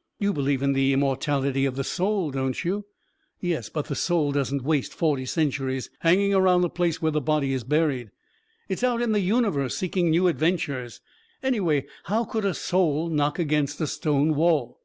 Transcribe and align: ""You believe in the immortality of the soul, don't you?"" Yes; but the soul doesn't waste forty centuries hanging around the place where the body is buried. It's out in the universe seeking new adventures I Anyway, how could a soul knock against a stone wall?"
""You 0.20 0.34
believe 0.34 0.62
in 0.62 0.74
the 0.74 0.92
immortality 0.92 1.64
of 1.64 1.74
the 1.74 1.82
soul, 1.82 2.30
don't 2.30 2.62
you?"" 2.62 2.84
Yes; 3.40 3.70
but 3.70 3.86
the 3.86 3.94
soul 3.94 4.32
doesn't 4.32 4.62
waste 4.62 4.92
forty 4.92 5.24
centuries 5.24 5.88
hanging 6.00 6.34
around 6.34 6.60
the 6.60 6.68
place 6.68 7.00
where 7.00 7.10
the 7.10 7.22
body 7.22 7.54
is 7.54 7.64
buried. 7.64 8.10
It's 8.68 8.84
out 8.84 9.00
in 9.00 9.12
the 9.12 9.20
universe 9.20 9.74
seeking 9.78 10.10
new 10.10 10.28
adventures 10.28 11.00
I 11.42 11.46
Anyway, 11.46 11.86
how 12.04 12.24
could 12.24 12.44
a 12.44 12.52
soul 12.52 13.08
knock 13.08 13.38
against 13.38 13.80
a 13.80 13.86
stone 13.86 14.34
wall?" 14.34 14.82